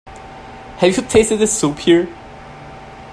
[0.77, 2.09] Have you tasted the soup here?